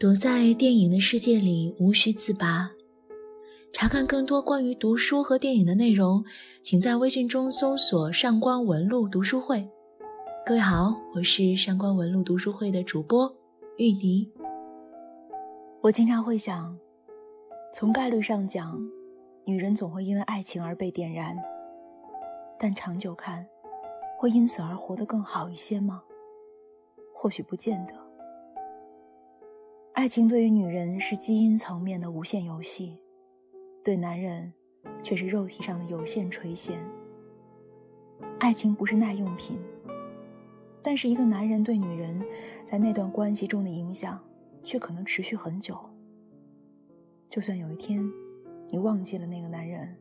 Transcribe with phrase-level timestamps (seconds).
[0.00, 2.70] 躲在电影的世界里，无需自拔。
[3.70, 6.24] 查看更多关于读书和电影的内容，
[6.62, 9.68] 请在微信中搜索“上官文露读书会”。
[10.46, 13.30] 各位好，我是上官文露读书会的主播
[13.76, 14.32] 玉笛。
[15.82, 16.74] 我经常会想，
[17.74, 18.80] 从概率上讲，
[19.44, 21.36] 女人总会因为爱情而被点燃，
[22.58, 23.46] 但长久看，
[24.18, 26.04] 会因此而活得更好一些吗？
[27.12, 28.09] 或许不见得。
[29.92, 32.98] 爱情对于女人是基因层面的无限游戏，
[33.84, 34.52] 对男人
[35.02, 36.74] 却是肉体上的有限垂涎。
[38.38, 39.58] 爱情不是耐用品，
[40.80, 42.24] 但是一个男人对女人
[42.64, 44.18] 在那段关系中的影响
[44.62, 45.78] 却可能持续很久。
[47.28, 48.02] 就算有一天
[48.70, 49.94] 你忘记了那个男人，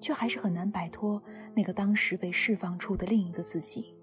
[0.00, 1.22] 却还是很难摆脱
[1.54, 3.94] 那个当时被释放出的另一个自己。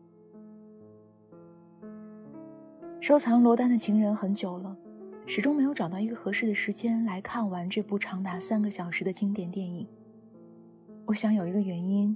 [3.02, 4.78] 收藏罗丹的情人很久了。
[5.26, 9.88] 始终没有找到一个合适的时间来看完这部长达三个小时的经典电影。
[11.06, 12.16] 我想有一个原因，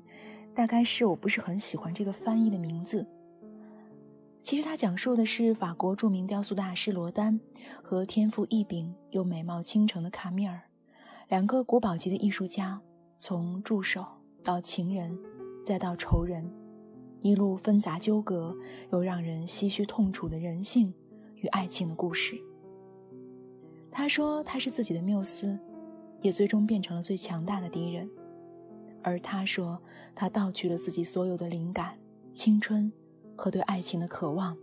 [0.53, 3.05] 大概是我不是很喜欢这个翻译的名字。
[4.43, 7.39] 其实它讲述的是法国著名雕塑大师罗丹
[7.81, 10.61] 和天赋异禀又美貌倾城的卡米尔，
[11.29, 12.79] 两个国宝级的艺术家，
[13.17, 14.05] 从助手
[14.43, 15.17] 到情人，
[15.63, 16.47] 再到仇人，
[17.21, 18.55] 一路纷杂纠葛
[18.91, 20.93] 又让人唏嘘痛楚的人性
[21.35, 22.39] 与爱情的故事。
[23.97, 25.57] 他说他是自己的缪斯，
[26.19, 28.09] 也最终变成了最强大的敌人。
[29.01, 29.81] 而他说
[30.13, 31.97] 他盗取了自己所有的灵感、
[32.33, 32.91] 青春
[33.37, 34.57] 和对爱情的渴望。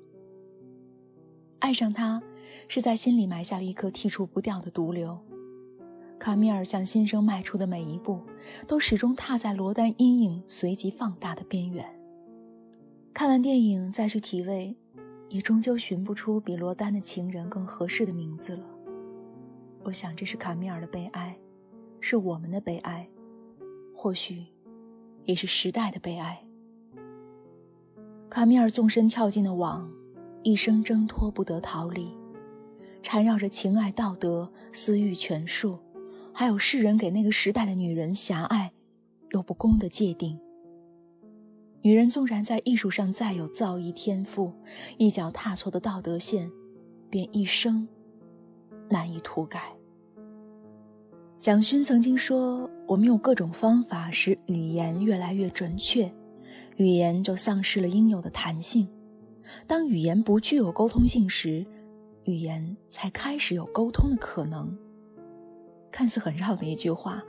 [1.60, 2.22] 爱上他，
[2.69, 5.19] 是在心里埋下了一颗剔除不掉的毒瘤。
[6.19, 8.20] 卡米尔向新生迈出的每一步，
[8.69, 11.83] 都始终踏在罗丹阴影随即放大的边缘。
[13.14, 14.77] 看完电影再去体味，
[15.30, 18.66] 也终究寻不出比罗丹的情人更合适的名字了。
[19.84, 21.37] 我想，这是卡米尔的悲哀，
[22.00, 23.09] 是我们的悲哀，
[23.94, 24.44] 或许，
[25.25, 26.43] 也是时代的悲哀。
[28.31, 29.91] 卡米尔纵身跳进了网，
[30.42, 32.10] 一生挣脱不得逃离，
[33.03, 35.78] 缠绕着情爱、道德、私欲、权术，
[36.32, 38.72] 还有世人给那个时代的女人狭隘
[39.32, 40.38] 又不公的界定。
[41.82, 44.53] 女人纵然在艺术上再有造诣天赋，
[44.97, 46.48] 一脚踏错的道德线，
[47.10, 47.88] 便一生。
[48.88, 49.72] 难以涂改。
[51.38, 56.12] 蒋勋曾经说：“我们用各种方法使语言越来越准确，
[56.76, 58.88] 语言就丧失了应有的弹性。
[59.66, 61.66] 当语言不具有沟通性时，
[62.25, 64.76] 语言才开始有沟通的可能。”
[65.91, 67.22] 看似很绕的一句话，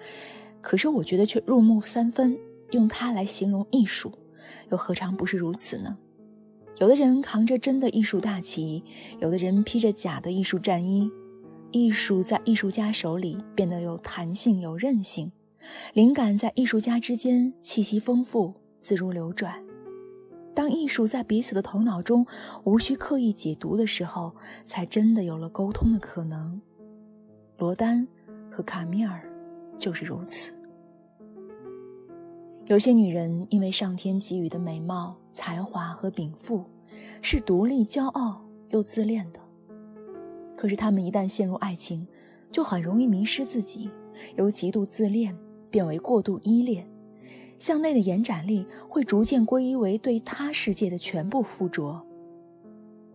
[0.62, 2.38] 可是我觉得却入木三分。
[2.72, 4.12] 用它来形容艺术，
[4.72, 5.96] 又何尝不是如此呢？
[6.80, 8.84] 有的人扛着真的艺术大旗，
[9.20, 11.12] 有的人披着假的艺术战衣。
[11.74, 15.32] 艺术在艺术家手里变得有弹性、有韧性，
[15.94, 19.56] 灵感在艺术家之间气息丰富、自如流转。
[20.54, 22.28] 当艺术在彼此的头脑中
[22.64, 26.62] 无需刻意解读的时候，才真的有了沟通的可能。
[27.58, 28.08] 罗丹
[28.52, 29.28] 和卡米尔
[29.76, 30.54] 就是如此。
[32.68, 36.64] 有些女人因为上天给予的美貌、才华和禀赋，
[37.24, 39.43] 是独立、骄傲又自恋的。
[40.64, 42.08] 可是，他们一旦陷入爱情，
[42.50, 43.92] 就很容易迷失自己，
[44.38, 45.38] 由极度自恋
[45.70, 46.88] 变为过度依恋，
[47.60, 52.02] 向内的延展力会逐渐归依为对他世界的全部附着，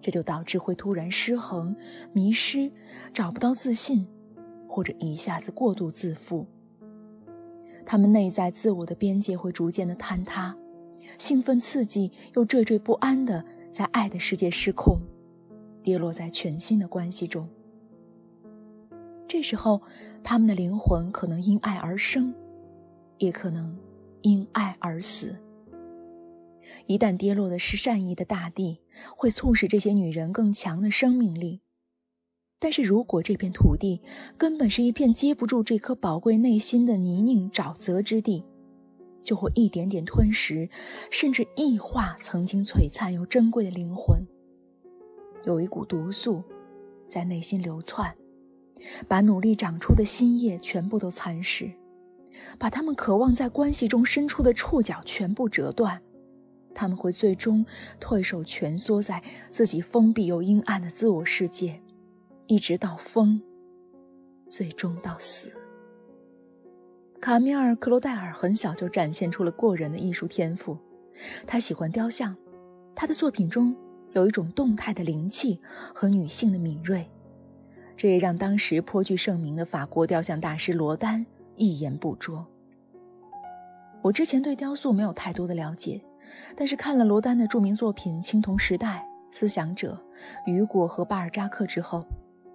[0.02, 1.74] 这就导致会突然失衡、
[2.12, 2.70] 迷失，
[3.14, 4.06] 找不到自信，
[4.68, 6.44] 或者一下子过度自负。
[7.86, 10.54] 他们内在自我的边界会逐渐的坍塌，
[11.16, 15.00] 兴奋刺激又惴惴不安的在爱的世界失控。
[15.88, 17.48] 跌落在全新的关系中，
[19.26, 19.80] 这时候，
[20.22, 22.34] 他们的灵魂可能因爱而生，
[23.16, 23.74] 也可能
[24.20, 25.34] 因爱而死。
[26.84, 28.82] 一旦跌落的是善意的大地，
[29.16, 31.62] 会促使这些女人更强的生命力；
[32.58, 34.02] 但是如果这片土地
[34.36, 38.44] 根本是一片接不住这颗宝贵内心的泥泞沼泽之地，
[39.22, 40.68] 就会一点点吞噬，
[41.10, 44.22] 甚至异化曾经璀璨又珍贵的灵魂。
[45.44, 46.42] 有一股毒素
[47.06, 48.14] 在内心流窜，
[49.06, 51.70] 把努力长出的新叶全部都蚕食，
[52.58, 56.00] 把他们渴望在关系中伸出的触角全部折断。
[56.74, 57.66] 他们会最终
[57.98, 59.20] 退守蜷缩在
[59.50, 61.82] 自己封闭又阴暗的自我世界，
[62.46, 63.40] 一直到疯，
[64.48, 65.52] 最终到死。
[67.20, 70.78] 卡米尔·克罗戴尔很小就展现出了过人的艺术天赋，
[71.48, 72.36] 他喜欢雕像，
[72.94, 73.74] 他的作品中。
[74.12, 75.60] 有一种动态的灵气
[75.94, 77.08] 和女性的敏锐，
[77.96, 81.24] 这也让当时颇具盛名的法国雕像大师罗丹
[81.56, 82.46] 一言不拙。
[84.00, 86.00] 我之前对雕塑没有太多的了解，
[86.56, 89.04] 但是看了罗丹的著名作品《青铜时代》
[89.36, 90.00] 《思想者》
[90.52, 92.06] 《雨果》和巴尔扎克之后，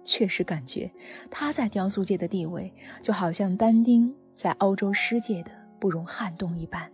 [0.02, 0.90] 确实感觉
[1.30, 2.72] 他在雕塑界的地位
[3.02, 6.90] 就好像但丁在欧洲诗界的不容撼动一般。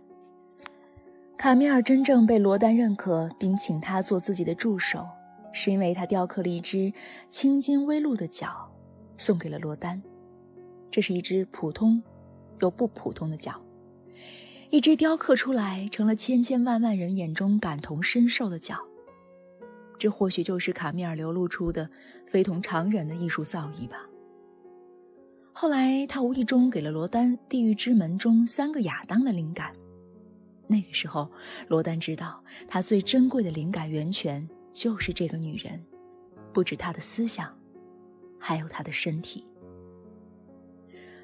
[1.41, 5.07] 卡米尔真正被罗丹认可并请他做自己的助手，
[5.51, 6.93] 是因为他雕刻了一只
[7.29, 8.71] 青筋微露的脚，
[9.17, 9.99] 送给了罗丹。
[10.91, 11.99] 这是一只普通
[12.59, 13.59] 又不普通的脚。
[14.69, 18.77] 一只雕刻出来成了千千万万人眼中感同身受的脚，
[19.97, 21.89] 这或许就是卡米尔流露出的
[22.27, 24.05] 非同常人的艺术造诣吧。
[25.51, 29.73] 后来，他无意中给了罗丹《地狱之门》中三个亚当的灵感。
[30.71, 31.29] 那个时候，
[31.67, 35.85] 罗丹知道他最珍贵的灵感源泉就是这个女人，
[36.51, 37.53] 不止她的思想，
[38.39, 39.45] 还有她的身体。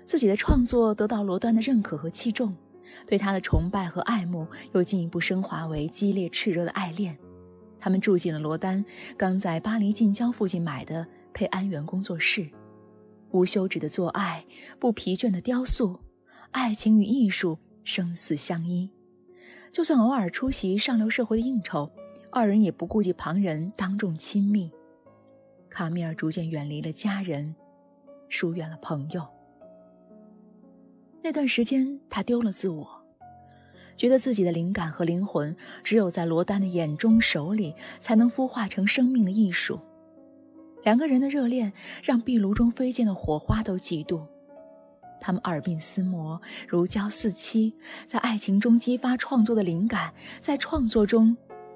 [0.06, 2.56] 自己的创作得到罗丹的认可和器重。
[3.06, 7.18] 对他的崇拜和爱慕又进一步升华为激烈炽热的爱恋。
[7.80, 8.84] 他们住进了罗丹
[9.18, 12.50] 刚在巴黎近郊附近买的佩安园工作室，
[13.32, 14.46] 无休止的做爱，
[14.80, 16.00] 不疲倦的雕塑，
[16.52, 18.90] 爱情与艺术生死相依。
[19.72, 21.92] 就算偶尔出席上流社会的应酬，
[22.32, 24.72] 二人也不顾及旁人，当众亲密。
[25.70, 27.56] 卡米尔逐渐远离了家人，
[28.30, 29.26] 疏远了朋友。
[31.22, 32.88] 那段时间，他丢了自我，
[33.96, 39.80] 觉得自己的灵感和灵魂只有在罗丹的眼中、手里，才能孵化成生命的艺术。
[40.84, 44.26] 两个人的热恋让壁炉中飞溅的火花都嫉妒，
[45.20, 47.76] 他们耳鬓厮磨，如胶似漆，
[48.06, 51.36] 在爱情中激发创作的灵感，在创作中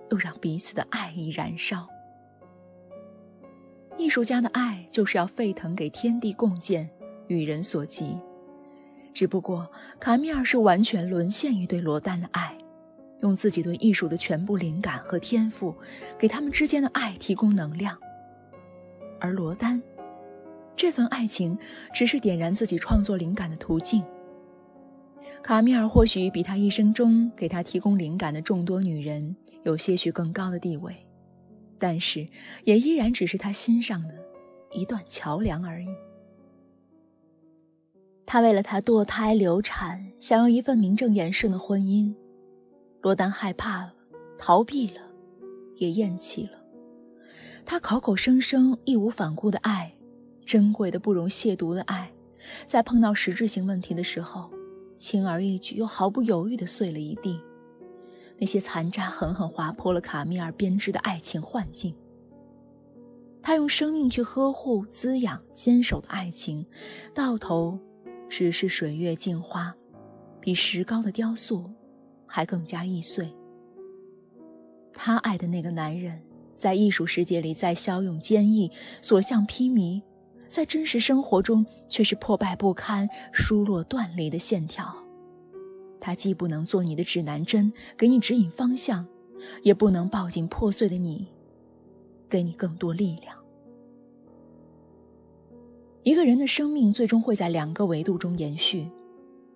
[0.09, 1.87] 又让彼此的爱意燃烧。
[3.97, 6.89] 艺术家的爱就是要沸腾，给天地共建，
[7.27, 8.19] 与人所及。
[9.13, 12.57] 只不过，卡米尔是完全沦陷于对罗丹的爱，
[13.21, 15.75] 用自己对艺术的全部灵感和天赋，
[16.17, 17.97] 给他们之间的爱提供能量。
[19.19, 19.83] 而罗丹，
[20.75, 21.57] 这份爱情
[21.93, 24.03] 只是点燃自己创作灵感的途径。
[25.43, 30.95] 卡米尔或许比他一生中给他提供灵感的众多女人有些许更高的地位，
[31.79, 32.27] 但是
[32.63, 34.13] 也依然只是他心上的
[34.71, 35.87] 一段桥梁而已。
[38.25, 42.13] 他为了她堕胎流产，想要一份名正言顺的婚姻。
[43.01, 43.93] 罗丹害怕了，
[44.37, 45.01] 逃避了，
[45.75, 46.51] 也厌弃了。
[47.65, 49.93] 他口口声声义无反顾的爱，
[50.45, 52.11] 珍贵的不容亵渎的爱，
[52.65, 54.49] 在碰到实质性问题的时候，
[54.97, 57.39] 轻而易举又毫不犹豫地碎了一地。
[58.37, 61.95] 那些残渣狠狠划破了卡米尔编织的爱情幻境。
[63.41, 66.65] 他用生命去呵护、滋养、坚守的爱情，
[67.13, 67.79] 到头。
[68.29, 69.75] 只是水月镜花，
[70.39, 71.69] 比石膏的雕塑
[72.25, 73.29] 还更加易碎。
[74.93, 76.23] 他爱的那个男人，
[76.55, 78.71] 在艺术世界里再骁勇坚毅、
[79.01, 80.01] 所向披靡，
[80.51, 84.93] 在真实生活中却是破败不堪、疏落断裂的线条。
[85.97, 89.07] 它既不能做你的指南针，给你指引方向，
[89.63, 91.25] 也不能抱紧破碎的你，
[92.27, 93.33] 给你更多力量。
[96.03, 98.91] 一个人的生命最终会在两个维度中延续：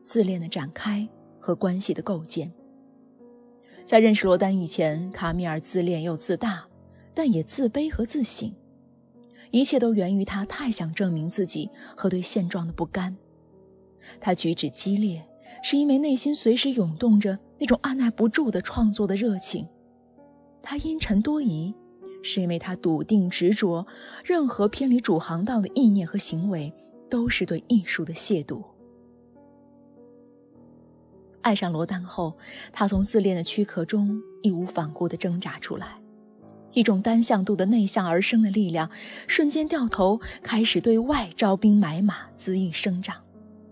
[0.06, 1.06] 自恋的展开
[1.42, 2.50] 和关系的构建。
[3.84, 6.66] 在认识罗丹以前，卡米尔自恋又自大，
[7.14, 8.50] 但也自卑和自省。
[9.56, 13.16] 一切都源于他太想证明自己和对现状的不甘。
[14.20, 15.26] 他举止激烈，
[15.64, 19.66] 是因为内心随时涌动着那种按耐不住的创作的热情。
[20.62, 21.74] 他阴沉多疑。
[22.28, 23.86] 是因为他笃定执着，
[24.24, 26.74] 任何偏离主航道的意念和行为，
[27.08, 28.64] 都是对艺术的亵渎。
[31.42, 32.36] 爱上罗丹后，
[32.74, 36.02] 他从自恋的躯壳中义无反顾地挣扎出来，
[36.76, 38.92] 一种单向度的内向而生的力量，
[39.28, 43.16] 瞬间掉头，开始对外招兵买马，恣意生长，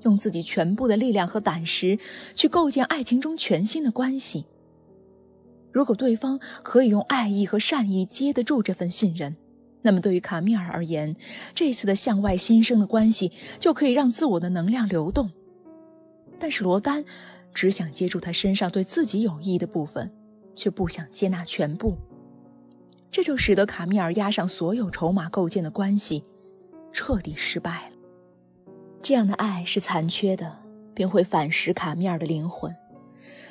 [0.04, 2.00] 用自己全部的力量和胆识，
[2.34, 4.46] 去构建爱情中全新的关系。
[5.72, 9.36] 如果对方可以用爱意和善意接得住这份信任，
[9.82, 11.14] 那么对于卡米尔而言，
[11.54, 15.30] 这次的向外新生的关系就可以让自我的能量流动。
[16.40, 17.04] 但是罗丹
[17.54, 20.10] 只想接住他身上对自己有益的部分，
[20.56, 21.98] 却不想接纳全部，
[23.14, 26.24] 这就使得卡米尔押上所有筹码构建的关系
[26.92, 27.96] 彻底失败了。
[29.04, 30.60] 这样的爱是残缺的，
[30.96, 32.76] 并会反噬卡米尔的灵魂，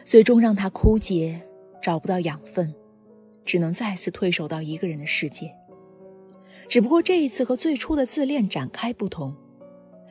[0.04, 1.40] 最终让他枯竭。
[1.80, 2.72] 找不到养分，
[3.44, 5.52] 只能再次退守到一个人的世界。
[6.68, 9.34] 只不过这一次和最初的自恋展开不同，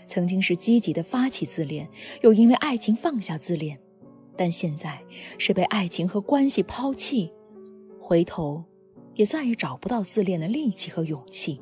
[0.06, 1.88] 曾经是积极的发起自恋，
[2.24, 3.80] 又因为爱情放下自恋，
[4.36, 5.02] 但现在
[5.38, 7.32] 是被爱情和关系抛弃，
[7.98, 8.62] 回头
[9.16, 11.62] 也再也找不到自恋的力气和勇气。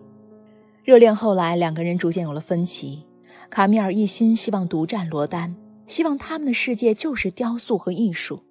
[0.83, 3.05] 热恋后来，两个人逐渐有了分歧。
[3.49, 5.55] 卡米尔一心希望独占罗丹，
[5.87, 8.43] 希望他们的世界就是雕塑和艺术，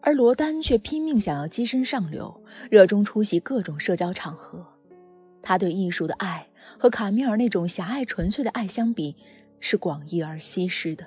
[0.00, 4.66] 而罗丹却拼命想要跻身上流，热衷出席各种社交场合。
[5.40, 9.14] 他对艺术的爱和卡米尔那种狭隘纯粹的爱相比，
[9.60, 11.06] 是广义而稀释的。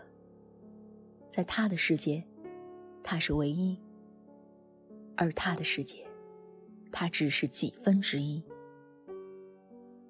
[1.30, 2.24] 在他的世界，
[3.04, 3.76] 他是唯一；
[5.18, 6.07] 而他的世界，
[6.92, 8.44] 他只是几分之一。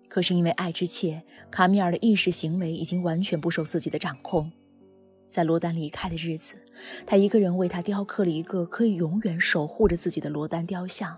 [0.07, 4.51] 可是因为爱之切，卡米尔的意识行为已经完全不受自己的掌控。
[5.27, 6.55] 在罗丹离开的日子，
[7.05, 11.17] 他一个人为他雕刻了一个可以永远守护着自己的罗丹雕像。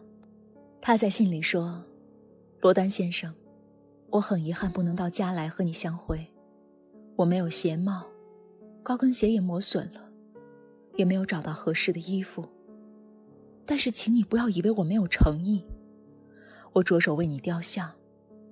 [0.81, 1.85] 他在信里说。
[2.61, 3.33] 罗丹先生，
[4.09, 6.27] 我很遗憾不能到家来和你相会。
[7.15, 8.07] 我没有鞋帽，
[8.83, 10.11] 高跟鞋也磨损了，
[10.97, 12.45] 也没有找到合适的衣服。
[13.69, 15.63] 但是，请你不要以为我没有诚意。
[16.73, 17.93] 我着手为你雕像，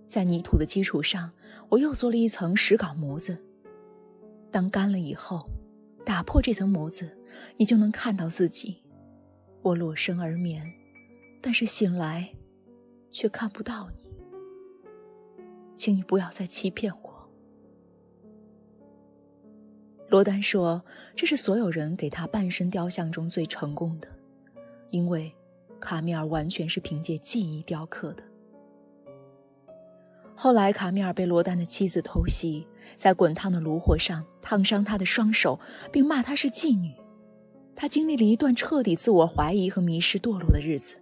[0.05, 1.31] 在泥土的基础上，
[1.69, 3.43] 我又做了一层石膏模子。
[4.51, 5.49] 当干了以后，
[6.05, 7.17] 打破这层模子，
[7.57, 8.83] 你就能看到自己。
[9.63, 10.71] 我裸身而眠，
[11.41, 12.31] 但是醒来。
[13.09, 14.13] 却看不到你，
[15.75, 17.29] 请你不要再欺骗我。
[20.09, 20.83] 罗丹说
[21.15, 24.07] ：“这是所有人给他半身雕像中最成功的，
[24.89, 25.31] 因为
[25.79, 28.23] 卡米尔完全是凭借记忆雕刻的。”
[30.39, 35.59] 后来，卡米尔被罗丹的妻子偷袭，在滚烫的炉火上烫伤他的双手，
[35.91, 36.93] 并骂他是妓女。
[37.75, 40.97] 他经历了一段彻底自我怀疑和迷失堕落的日子。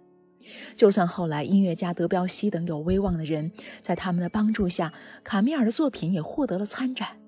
[0.74, 7.20] 就算后来音乐家德彪西等有威望的人在他们的帮助下，卡米尔的作品也获得了参展，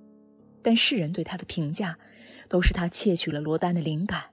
[0.62, 1.98] 但世人对他的评价，
[2.48, 4.30] 都是他窃取了罗丹的灵感，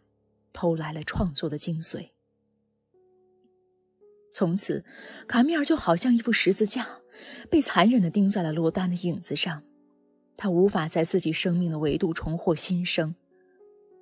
[0.53, 2.12] 偷来了创作的精髓。
[4.36, 4.84] 从此，
[5.30, 6.86] 卡米尔就好像一副十字架，
[7.50, 9.63] 被残忍地钉在了罗丹的影子上，
[10.36, 13.15] 他无法在自己生命的维度重获新生，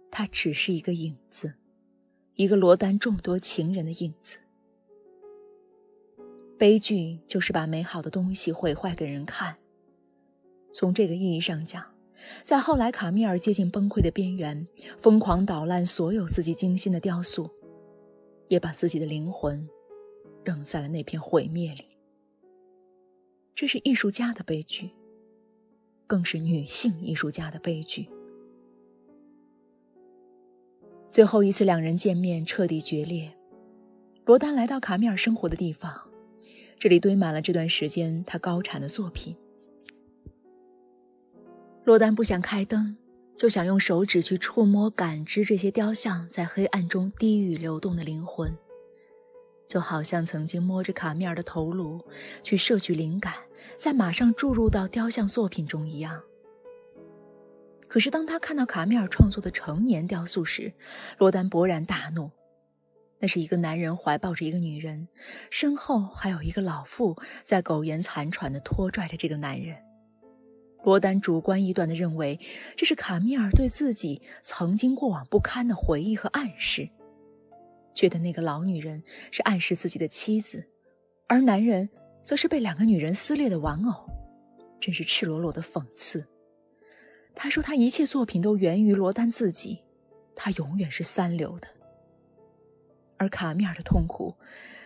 [0.10, 1.54] 他只是一个影子，
[2.34, 4.40] 一个罗丹众多情人的影子。
[6.58, 9.58] 悲剧就是把美好的东西毁坏给人看。
[10.74, 11.86] 从这个意义上讲，
[12.44, 14.66] 在后来卡米尔接近崩溃的边缘，
[15.00, 17.48] 疯狂捣烂所有自己精心的雕塑，
[18.48, 19.70] 也把自己的灵魂
[20.44, 21.86] 扔在了那片毁灭里。
[23.56, 24.90] 这是艺术家的悲剧，
[26.08, 28.08] 更是女性艺术家的悲剧。
[31.08, 33.32] 最后一次两人见面彻底决裂，
[34.26, 36.10] 罗丹来到卡米尔生活的地方。
[36.80, 39.36] 这里堆满了这段时间他高产的作品。
[41.84, 42.98] 罗丹不想开灯，
[43.38, 48.58] 就想用手指去触摸、感知这些雕像在黑暗中低语流动的灵魂，
[49.74, 52.00] 就好像曾经摸着卡米尔的头颅
[52.44, 53.34] 去摄取灵感，
[53.76, 56.22] 再马上注入到雕像作品中一样。
[57.88, 60.72] 可是当他看到卡米尔创作的成年雕塑时，
[61.18, 62.30] 罗丹勃然大怒。
[63.18, 65.08] 那是一个男人怀抱着一个女人，
[65.50, 69.76] 身后还有一个老妇在苟延残喘地拖拽着这个男人。
[70.84, 72.40] 罗丹主观臆断地认为，
[72.78, 76.88] 这是卡米尔对自己曾经过往不堪的回忆和暗示，
[77.94, 80.66] 觉得那个老女人是暗示自己的妻子，
[81.28, 81.90] 而男人
[82.24, 84.10] 则是被两个女人撕裂的玩偶，
[84.80, 86.26] 真是赤裸裸的讽刺。
[87.36, 89.80] 他说，他一切作品都源于罗丹自己，
[90.36, 91.68] 他永远是三流的。
[93.18, 94.36] 而卡米尔的痛苦，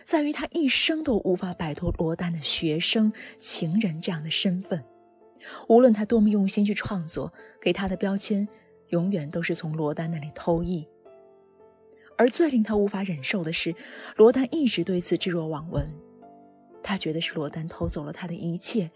[0.04, 4.84] 在于他一生都无法摆脱罗丹的学生、情人这样的身份。
[5.68, 8.48] 无论他多么用心去创作，给他的标签，
[8.88, 10.88] 永远都是从罗丹那里偷艺。
[12.18, 13.74] 而最令他无法忍受的是，
[14.16, 15.90] 罗丹一直对此置若罔闻。
[16.82, 18.90] 他觉得是罗丹偷走了他的一切，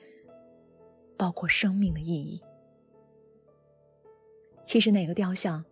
[1.17, 2.43] 包括生命的意义。
[4.67, 5.65] 其实那个雕像，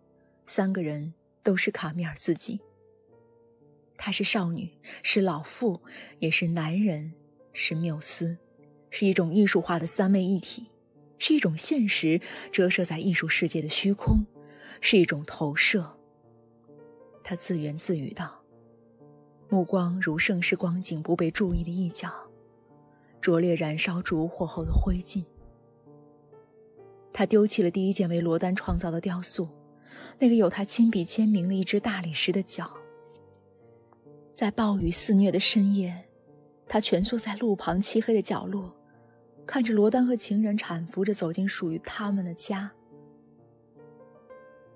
[0.45, 2.59] 三个人都是卡米尔自己。
[3.97, 4.69] 她是少女，
[5.03, 5.81] 是老妇，
[6.19, 7.13] 也是男人，
[7.53, 8.37] 是缪斯，
[8.89, 10.71] 是一种艺术化的三位一体，
[11.19, 12.19] 是一种现实
[12.51, 14.25] 折射在艺术世界的虚空，
[14.79, 15.97] 是一种投射。
[17.31, 18.37] 他自言自语道
[19.47, 22.11] ：“目光如盛世光景不被注意的一角，
[23.21, 25.23] 灼烈燃烧烛火后的灰烬。”
[27.13, 29.47] 他丢弃了第一件为罗丹创造的雕塑，
[30.19, 32.69] 那个有他亲笔签名的一只大理石的脚。
[34.33, 36.09] 在暴雨肆虐的深夜，
[36.67, 38.75] 他蜷缩在路旁漆黑的角落，
[39.45, 42.69] 看着罗丹和情人搀扶着走进属于他们的家。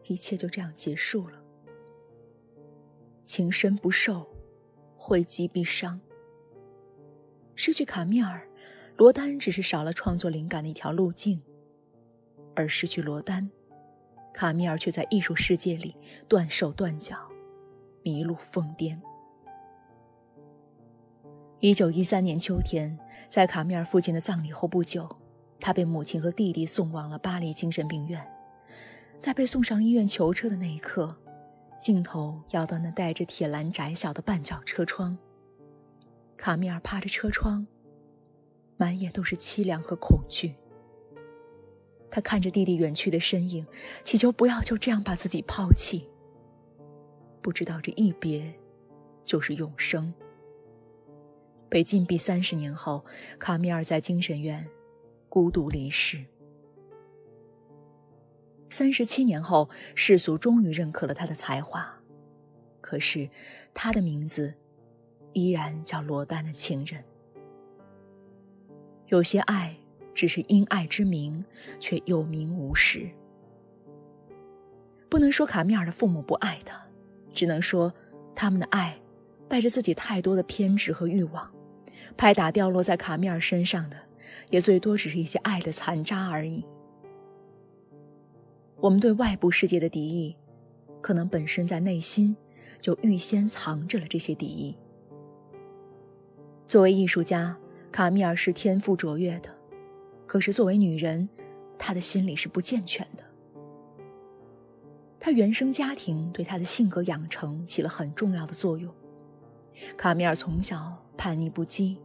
[0.05, 1.41] 一切就这样结束了。
[3.25, 4.25] 情深不寿，
[4.95, 5.99] 惠及必伤。
[7.55, 8.47] 失去卡米尔，
[8.97, 11.39] 罗丹只是少了创作灵感的一条路径；
[12.55, 13.49] 而失去罗丹，
[14.33, 15.95] 卡米尔却在艺术世界里
[16.27, 17.17] 断手断脚，
[18.03, 18.99] 迷路疯癫。
[21.61, 25.09] 一九一三年秋天，在卡米尔父亲的葬礼后不久，
[25.59, 28.23] 他被母亲和弟弟送往了巴黎精神病院。
[29.17, 31.15] 在被送上医院囚车的那一刻，
[31.85, 35.15] 镜头摇到那带着铁栏窄小的半角车窗。
[36.35, 37.67] 卡米尔趴着车窗，
[38.75, 40.55] 满眼都是凄凉和恐惧。
[42.09, 43.63] 他看着弟弟远去的身影，
[44.03, 46.09] 祈求不要就这样把自己抛弃。
[47.39, 48.51] 不知道这一别，
[49.23, 50.11] 就是永生。
[51.69, 53.05] 被禁闭三十年后，
[53.37, 54.67] 卡米尔在精神院
[55.29, 56.25] 孤独离世。
[58.69, 61.87] 三十七年后，世俗终于认可了他的才华，
[62.81, 63.29] 可是
[63.73, 64.53] 他的名字
[65.33, 67.03] 依然叫罗丹的情人。
[69.07, 69.75] 有些爱
[70.13, 71.45] 只是因爱之名，
[71.79, 73.09] 却有名无实。
[75.07, 76.81] 不能说卡米尔的父母不爱他，
[77.33, 77.93] 只能说
[78.35, 78.99] 他们的爱
[79.47, 81.49] 带着自己太多的偏执和欲望，
[82.17, 83.97] 拍打掉落在卡米尔身上的，
[84.49, 86.65] 也最多只是一些爱的残渣而已。
[88.79, 90.35] 我们对外部世界的敌意，
[91.01, 92.35] 可能本身在内心
[92.79, 94.75] 就预先藏着了这些敌意。
[96.67, 97.57] 作为艺术家，
[97.91, 99.49] 卡米尔是天赋卓越的，
[100.27, 101.27] 可是作为女人，
[101.77, 103.23] 她的心理是不健全的。
[105.19, 108.93] 她原生家庭对她的性格养成起了很重要的作用。
[109.97, 111.97] 卡米尔从小叛逆不羁，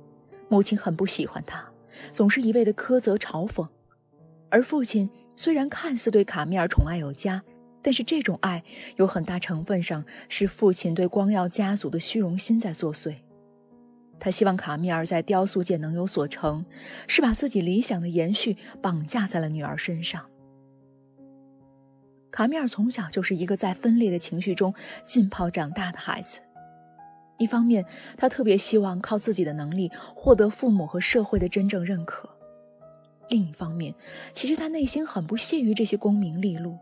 [0.49, 1.71] 母亲很不喜欢她，
[2.13, 3.69] 总是一味的苛责嘲讽，
[4.49, 5.11] 而父亲。
[5.41, 7.43] 虽然看似对卡米尔宠爱有加，
[7.81, 8.63] 但是这种爱
[8.97, 13.15] 有很大成分上是父亲对光耀家族的虚荣心在作祟。
[14.19, 16.67] 他希望卡米尔在雕塑界能有所成，
[17.09, 20.27] 是把自己理想的延续绑架在了女儿身上。
[22.31, 24.75] 卡米尔从小就是一个在分裂的情绪中
[25.07, 26.41] 浸泡长大的孩子。
[27.39, 27.87] 一方面，
[28.19, 32.29] 他特别希望靠自己的能力获得父母和社会的真正认可。
[33.31, 33.95] 另一方面，
[34.33, 36.77] 其实他内心很不屑于这些功名利禄，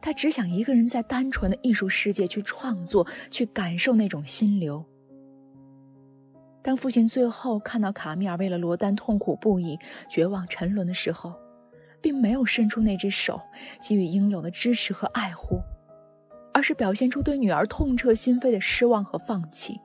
[0.00, 4.84] 他只想一个人在单纯的艺术世界去创作，去感受那种心流。
[6.60, 11.34] 当父亲最后看到卡米尔为了罗丹痛苦不已、绝望沉沦的时候，
[12.00, 13.40] 并没有伸出那只手
[13.80, 15.60] 给予应有的支持和爱护，
[16.52, 19.80] 而是表现出对女儿痛彻心扉的失望和放弃。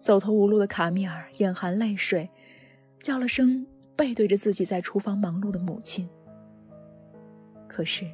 [0.00, 2.30] 走投无路的卡米尔眼含泪水，
[3.02, 3.66] 叫了声。
[3.98, 6.08] 背对着自己在厨房忙碌的母亲，
[7.66, 8.08] 可是，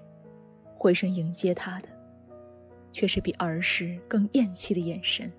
[0.74, 1.88] 回身迎接他的，
[2.90, 5.30] 却是比儿时更厌弃的眼神。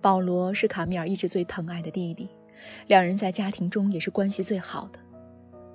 [0.00, 2.30] 保罗是卡米尔一直最疼爱的弟弟，
[2.86, 4.98] 两人在家庭中也是关系最好的。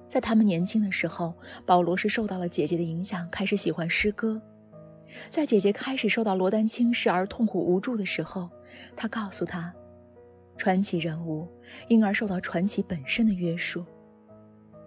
[0.08, 4.42] 在他们年轻的时候，保罗是受到了姐姐的影响，开始喜欢诗歌。
[5.30, 8.50] 在姐姐开始受到罗丹轻视而痛苦无助的时候，
[8.96, 9.72] 他告诉她。
[10.60, 11.48] 传奇人物，
[11.88, 13.86] 因而受到传奇本身的约束。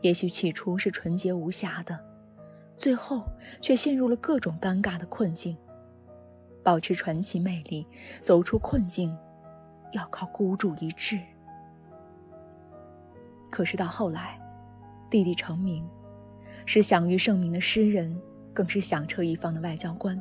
[0.03, 1.99] 也许起初是纯洁无瑕的，
[2.77, 3.25] 最后
[3.63, 5.57] 却陷入了各种尴尬的困境。
[6.63, 7.87] 保持传奇魅力，
[8.21, 9.17] 走出困境，
[9.93, 11.19] 要靠孤注一掷。
[13.51, 14.39] 可是到后来，
[15.09, 15.89] 弟弟成名，
[16.67, 18.15] 是享誉盛名的诗人，
[18.53, 20.21] 更是响彻一方的外交官。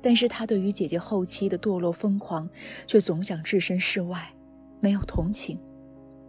[0.00, 2.48] 但是他对于姐姐后期的堕落疯狂，
[2.86, 4.32] 却总想置身事外，
[4.80, 5.58] 没有同情，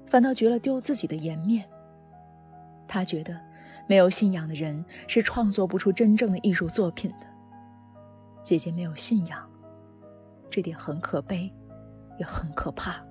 [0.07, 1.63] 反倒觉得丢自己的颜面。
[2.87, 3.39] 他觉得，
[3.87, 7.27] 没有信仰的人是创作不出真正的艺术作品的。
[8.41, 9.47] 姐姐没有信仰，
[10.49, 11.53] 这点很可悲，
[12.17, 13.03] 也很可怕。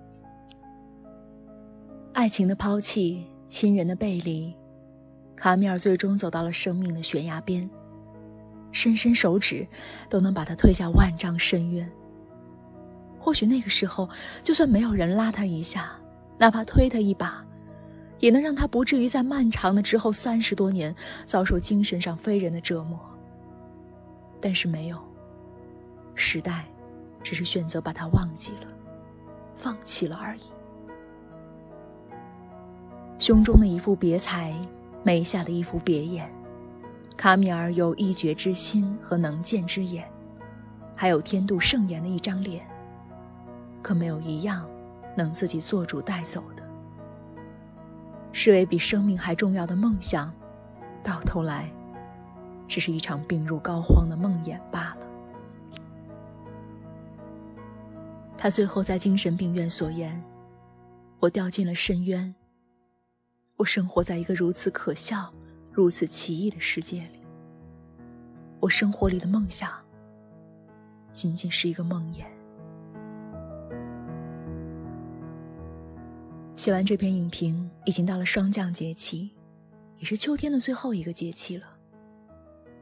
[2.13, 4.53] 爱情的抛弃，亲人的背离，
[5.37, 7.71] 卡米尔最终走到了生命的悬崖边。
[8.73, 9.67] 伸伸手指，
[10.09, 11.91] 都能把他推下万丈深渊。
[13.19, 14.09] 或许那个时候，
[14.43, 15.93] 就算没有人拉他一下，
[16.39, 17.45] 哪怕推他一把，
[18.21, 22.99] 也能让他不至于在漫长的之后三十多年遭受精神上非人的折磨。
[24.41, 24.99] 但是没有，
[26.15, 26.65] 时代
[27.23, 28.69] 只是选择把他忘记了，
[29.55, 30.43] 放弃了而已。
[33.19, 34.55] 胸中的一副别才，
[35.03, 36.33] 眉下的一副别眼。
[37.19, 40.09] 卡米尔有一绝之心和能见之眼，
[40.95, 42.65] 还有天妒盛颜的一张脸，
[43.83, 44.65] 可没有一样
[45.17, 46.63] 能自己做主带走的。
[48.31, 50.33] 视为比生命还重要的梦想，
[51.03, 51.69] 到头来，
[52.69, 55.07] 只是一场病入膏肓的梦魇罢了。
[58.37, 60.23] 他最后在精神病院所言
[61.19, 62.33] ：“我掉进了深渊。
[63.57, 65.33] 我生活在一个如此可笑、
[65.79, 67.21] 如此奇异的世界里。
[68.59, 69.71] 我生活里的梦想，
[71.15, 72.25] 仅仅是一个梦魇。”
[76.57, 79.31] 写完这篇影评，已经到了霜降节气，
[79.99, 81.69] 也是秋天的最后一个节气了。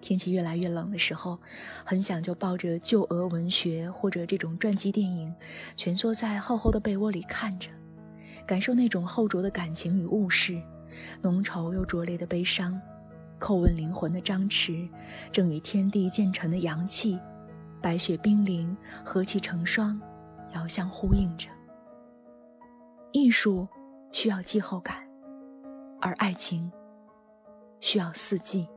[0.00, 1.38] 天气越来越冷的时候，
[1.84, 5.34] 很想就抱着旧俄文学或者这种传记电影，
[5.76, 7.68] 蜷缩在厚厚的被窝里看着，
[8.46, 10.58] 感受那种厚着的感情与物事，
[11.22, 12.80] 浓稠又拙劣的悲伤，
[13.38, 14.88] 叩问灵魂的张弛，
[15.30, 17.18] 正与天地渐沉的阳气，
[17.80, 20.00] 白雪冰凌，和气成霜，
[20.54, 21.48] 遥相呼应着。
[23.12, 23.66] 艺术
[24.12, 24.98] 需要季候感，
[26.00, 26.70] 而爱情
[27.80, 28.68] 需要四季。